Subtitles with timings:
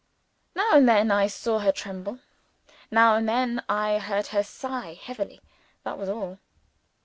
[0.55, 2.17] Now and then, I saw her tremble;
[2.89, 5.39] now and then I heard her sigh heavily.
[5.83, 6.39] That was all.